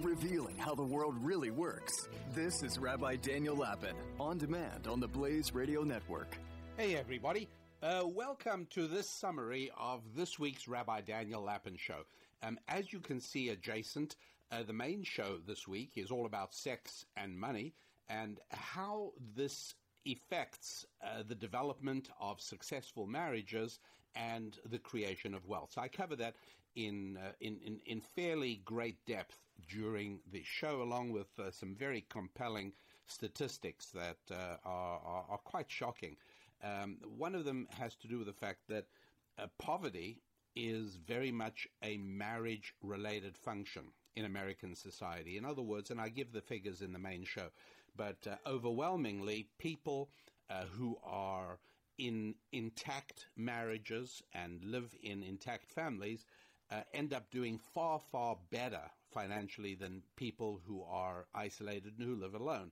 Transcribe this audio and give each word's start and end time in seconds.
Revealing 0.00 0.56
how 0.56 0.74
the 0.74 0.82
world 0.82 1.14
really 1.20 1.50
works. 1.50 2.08
This 2.32 2.62
is 2.62 2.78
Rabbi 2.78 3.16
Daniel 3.16 3.56
Lapin, 3.56 3.96
on 4.18 4.38
demand 4.38 4.86
on 4.86 5.00
the 5.00 5.08
Blaze 5.08 5.54
Radio 5.54 5.82
Network. 5.82 6.38
Hey, 6.76 6.96
everybody. 6.96 7.48
Uh, 7.82 8.02
welcome 8.06 8.66
to 8.70 8.86
this 8.86 9.08
summary 9.08 9.70
of 9.78 10.02
this 10.14 10.38
week's 10.38 10.68
Rabbi 10.68 11.00
Daniel 11.00 11.42
Lapin 11.42 11.76
show. 11.76 12.02
Um, 12.42 12.58
as 12.68 12.92
you 12.92 13.00
can 13.00 13.20
see 13.20 13.48
adjacent, 13.48 14.16
uh, 14.52 14.62
the 14.62 14.72
main 14.72 15.02
show 15.02 15.38
this 15.46 15.66
week 15.66 15.92
is 15.96 16.10
all 16.10 16.26
about 16.26 16.54
sex 16.54 17.04
and 17.16 17.38
money 17.38 17.74
and 18.08 18.38
how 18.50 19.12
this 19.34 19.74
affects 20.06 20.86
uh, 21.04 21.22
the 21.26 21.34
development 21.34 22.08
of 22.20 22.40
successful 22.40 23.06
marriages 23.06 23.78
and 24.14 24.58
the 24.68 24.78
creation 24.78 25.34
of 25.34 25.46
wealth. 25.46 25.72
So 25.74 25.80
I 25.80 25.88
cover 25.88 26.16
that 26.16 26.34
in, 26.76 27.18
uh, 27.18 27.32
in, 27.40 27.58
in, 27.64 27.80
in, 27.86 28.00
fairly 28.00 28.60
great 28.64 29.04
depth 29.06 29.38
during 29.68 30.20
the 30.32 30.42
show, 30.44 30.82
along 30.82 31.12
with 31.12 31.28
uh, 31.38 31.50
some 31.50 31.74
very 31.74 32.04
compelling 32.08 32.72
statistics 33.06 33.86
that 33.86 34.18
uh, 34.30 34.56
are, 34.64 35.00
are, 35.04 35.24
are, 35.30 35.38
quite 35.38 35.70
shocking. 35.70 36.16
Um, 36.62 36.98
one 37.16 37.34
of 37.34 37.44
them 37.44 37.66
has 37.78 37.96
to 37.96 38.08
do 38.08 38.18
with 38.18 38.28
the 38.28 38.32
fact 38.32 38.60
that 38.68 38.86
uh, 39.38 39.46
poverty 39.58 40.20
is 40.54 40.96
very 40.96 41.32
much 41.32 41.66
a 41.82 41.96
marriage 41.96 42.74
related 42.82 43.36
function 43.36 43.82
in 44.16 44.24
American 44.24 44.74
society. 44.74 45.36
In 45.36 45.44
other 45.44 45.62
words, 45.62 45.90
and 45.90 46.00
I 46.00 46.08
give 46.08 46.32
the 46.32 46.40
figures 46.40 46.82
in 46.82 46.92
the 46.92 46.98
main 46.98 47.24
show, 47.24 47.48
but 47.96 48.18
uh, 48.26 48.36
overwhelmingly, 48.48 49.48
people 49.58 50.10
uh, 50.48 50.64
who 50.76 50.98
are 51.04 51.58
in 52.00 52.34
intact 52.50 53.26
marriages 53.36 54.22
and 54.32 54.64
live 54.64 54.94
in 55.02 55.22
intact 55.22 55.70
families 55.70 56.24
uh, 56.70 56.80
end 56.94 57.12
up 57.12 57.30
doing 57.30 57.58
far, 57.58 58.00
far 58.00 58.38
better 58.50 58.90
financially 59.12 59.74
than 59.74 60.02
people 60.16 60.60
who 60.66 60.82
are 60.82 61.26
isolated 61.34 61.98
and 61.98 62.08
who 62.08 62.16
live 62.16 62.34
alone. 62.34 62.70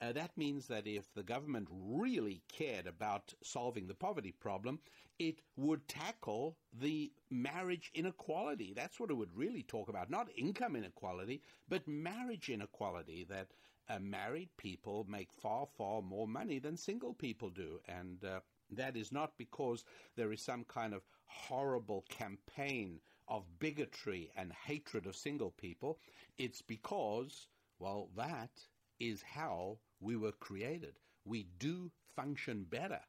Uh, 0.00 0.12
that 0.12 0.34
means 0.38 0.66
that 0.66 0.86
if 0.86 1.12
the 1.12 1.22
government 1.22 1.68
really 1.70 2.42
cared 2.50 2.86
about 2.86 3.34
solving 3.42 3.86
the 3.86 3.94
poverty 3.94 4.32
problem, 4.32 4.78
it 5.18 5.42
would 5.56 5.86
tackle 5.86 6.56
the 6.72 7.12
marriage 7.30 7.90
inequality. 7.92 8.72
That's 8.74 8.98
what 8.98 9.10
it 9.10 9.14
would 9.14 9.36
really 9.36 9.62
talk 9.62 9.90
about. 9.90 10.08
Not 10.08 10.30
income 10.34 10.74
inequality, 10.74 11.42
but 11.68 11.86
marriage 11.86 12.48
inequality. 12.48 13.26
That 13.28 13.48
uh, 13.90 13.98
married 13.98 14.48
people 14.56 15.04
make 15.06 15.32
far, 15.34 15.66
far 15.66 16.00
more 16.00 16.26
money 16.26 16.58
than 16.60 16.78
single 16.78 17.12
people 17.12 17.50
do. 17.50 17.80
And 17.86 18.24
uh, 18.24 18.40
that 18.72 18.96
is 18.96 19.12
not 19.12 19.36
because 19.36 19.84
there 20.16 20.32
is 20.32 20.42
some 20.42 20.64
kind 20.64 20.94
of 20.94 21.02
horrible 21.26 22.04
campaign 22.08 23.00
of 23.28 23.44
bigotry 23.58 24.30
and 24.36 24.52
hatred 24.52 25.06
of 25.06 25.16
single 25.16 25.52
people. 25.52 25.98
It's 26.38 26.62
because, 26.62 27.46
well, 27.78 28.08
that 28.16 28.50
is 28.98 29.22
how 29.22 29.78
we 30.00 30.16
were 30.16 30.32
created. 30.32 30.94
We 31.24 31.46
do 31.58 31.90
function 32.16 32.66
better 32.68 33.00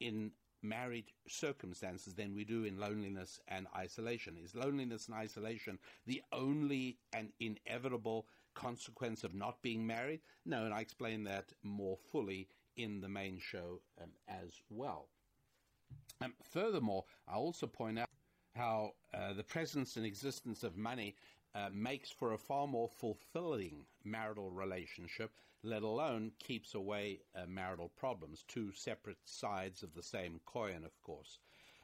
in 0.00 0.32
married 0.62 1.12
circumstances 1.28 2.14
than 2.14 2.34
we 2.34 2.44
do 2.44 2.64
in 2.64 2.78
loneliness 2.78 3.38
and 3.48 3.66
isolation. 3.76 4.38
Is 4.42 4.54
loneliness 4.54 5.06
and 5.06 5.14
isolation 5.14 5.78
the 6.06 6.22
only 6.32 6.98
and 7.12 7.28
inevitable 7.38 8.26
consequence 8.54 9.24
of 9.24 9.34
not 9.34 9.60
being 9.62 9.86
married? 9.86 10.20
No, 10.46 10.64
and 10.64 10.72
I 10.72 10.80
explain 10.80 11.24
that 11.24 11.52
more 11.62 11.98
fully 12.10 12.48
in 12.76 13.00
the 13.00 13.08
main 13.08 13.38
show 13.38 13.80
um, 14.02 14.10
as 14.28 14.60
well. 14.70 15.08
Um, 16.20 16.34
furthermore, 16.42 17.04
I 17.28 17.34
also 17.34 17.66
point 17.66 17.98
out 17.98 18.08
how 18.54 18.92
uh, 19.12 19.32
the 19.32 19.42
presence 19.42 19.96
and 19.96 20.06
existence 20.06 20.62
of 20.62 20.76
money 20.76 21.16
uh, 21.54 21.68
makes 21.72 22.10
for 22.10 22.32
a 22.32 22.38
far 22.38 22.66
more 22.66 22.88
fulfilling 22.88 23.86
marital 24.04 24.50
relationship, 24.50 25.30
let 25.62 25.82
alone 25.82 26.32
keeps 26.38 26.74
away 26.74 27.20
uh, 27.34 27.46
marital 27.46 27.90
problems. 27.96 28.44
Two 28.48 28.72
separate 28.72 29.18
sides 29.24 29.82
of 29.82 29.94
the 29.94 30.02
same 30.02 30.40
coin, 30.44 30.84
of 30.84 31.00
course. 31.02 31.38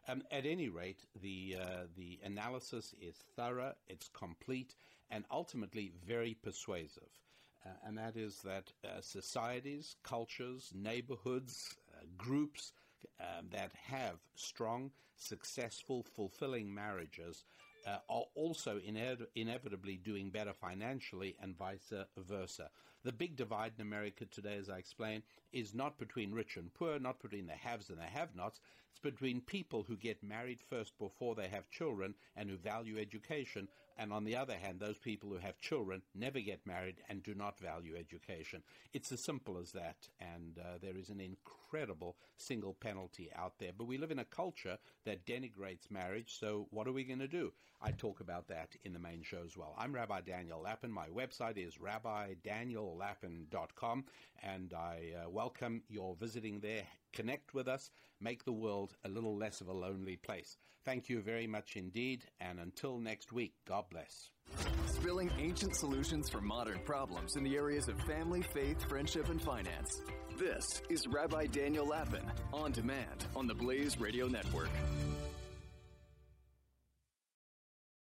Um, 0.09 0.22
at 0.31 0.47
any 0.47 0.69
rate, 0.69 1.05
the 1.21 1.57
uh, 1.61 1.87
the 1.97 2.19
analysis 2.25 2.95
is 3.01 3.17
thorough, 3.37 3.75
it's 3.87 4.09
complete, 4.09 4.75
and 5.11 5.25
ultimately 5.31 5.93
very 6.07 6.34
persuasive. 6.34 7.11
Uh, 7.65 7.71
and 7.87 7.98
that 7.98 8.16
is 8.16 8.41
that 8.43 8.72
uh, 8.84 9.00
societies, 9.00 9.97
cultures, 10.03 10.72
neighborhoods, 10.75 11.76
groups 12.16 12.72
um, 13.21 13.47
that 13.50 13.72
have 13.75 14.16
strong, 14.34 14.91
successful, 15.16 16.03
fulfilling 16.03 16.72
marriages 16.72 17.44
uh, 17.87 17.98
are 18.09 18.25
also 18.34 18.78
ine- 18.87 19.26
inevitably 19.34 19.97
doing 19.97 20.31
better 20.31 20.53
financially 20.53 21.37
and 21.41 21.56
vice 21.56 21.93
versa. 22.16 22.71
The 23.03 23.12
big 23.12 23.37
divide 23.37 23.72
in 23.78 23.82
America 23.82 24.27
today, 24.27 24.56
as 24.56 24.69
I 24.69 24.78
explained, 24.78 25.22
is 25.53 25.75
not 25.75 25.98
between 25.98 26.32
rich 26.32 26.56
and 26.56 26.72
poor, 26.72 26.98
not 26.98 27.21
between 27.22 27.47
the 27.47 27.54
haves 27.54 27.88
and 27.88 27.98
the 27.98 28.04
have 28.04 28.34
nots. 28.34 28.60
It's 28.91 29.00
between 29.00 29.41
people 29.41 29.84
who 29.84 29.97
get 29.97 30.22
married 30.22 30.60
first 30.69 30.98
before 30.98 31.34
they 31.34 31.48
have 31.48 31.71
children 31.71 32.15
and 32.37 32.50
who 32.50 32.56
value 32.59 32.98
education, 32.98 33.69
and 34.00 34.12
on 34.15 34.25
the 34.25 34.34
other 34.34 34.56
hand, 34.56 34.81
those 34.81 34.99
people 34.99 35.28
who 35.28 35.37
have 35.37 35.59
children 35.59 36.00
never 36.15 36.41
get 36.41 36.66
married 36.66 37.03
and 37.11 37.22
do 37.22 37.34
not 37.34 37.61
value 37.61 37.97
education. 37.99 38.62
It's 38.94 39.12
as 39.12 39.22
simple 39.22 39.59
as 39.59 39.72
that, 39.72 40.09
and 40.19 40.59
uh, 40.59 40.78
there 40.81 40.97
is 40.97 41.11
an 41.11 41.21
incredible 41.21 42.16
single 42.39 42.72
penalty 42.72 43.31
out 43.37 43.59
there. 43.59 43.72
But 43.77 43.89
we 43.89 43.99
live 43.99 44.10
in 44.10 44.19
a 44.19 44.25
culture 44.25 44.78
that 45.05 45.27
denigrates 45.27 45.91
marriage, 45.91 46.39
so 46.41 46.66
what 46.71 46.89
are 46.89 46.93
we 46.93 47.05
going 47.05 47.19
to 47.19 47.28
do? 47.28 47.53
I 47.83 47.91
talk 47.91 48.21
about 48.21 48.49
that 48.49 48.75
in 48.84 48.94
the 48.94 48.99
main 48.99 49.22
show 49.22 49.43
as 49.44 49.55
well. 49.55 49.75
I'm 49.77 49.94
Rabbi 49.94 50.22
Daniel 50.22 50.62
Lapin. 50.62 50.91
My 50.91 51.09
website 51.09 51.59
is 51.59 51.77
rabbidaniellapin.com, 51.77 54.05
and 54.43 54.72
I 54.72 55.12
uh, 55.15 55.28
welcome 55.28 55.83
your 55.91 56.16
visiting 56.16 56.60
there. 56.60 56.86
Connect 57.13 57.53
with 57.53 57.69
us, 57.69 57.91
make 58.19 58.45
the 58.45 58.53
world 58.53 58.97
a 59.04 59.10
little 59.10 59.36
less 59.36 59.60
of 59.60 59.69
a 59.69 59.75
lonely 59.75 60.16
place. 60.16 60.57
Thank 60.83 61.10
you 61.10 61.21
very 61.21 61.47
much 61.47 61.77
indeed, 61.77 62.25
and 62.41 62.59
until 62.59 62.98
next 62.98 63.33
week, 63.33 63.53
God 63.66 63.90
bless. 63.91 64.31
Spilling 64.87 65.31
ancient 65.39 65.77
solutions 65.77 66.28
for 66.28 66.41
modern 66.41 66.81
problems 66.84 67.37
in 67.37 67.45
the 67.45 67.57
areas 67.57 67.89
of 67.89 68.01
family, 68.03 68.42
faith, 68.42 68.89
friendship, 68.89 69.28
and 69.28 69.41
finance. 69.41 70.01
This 70.39 70.83
is 70.89 71.07
Rabbi 71.07 71.47
Daniel 71.47 71.87
Lapin, 71.87 72.25
on 72.53 72.72
demand 72.72 73.27
on 73.37 73.47
the 73.47 73.54
Blaze 73.54 73.98
Radio 73.98 74.27
Network. 74.27 74.71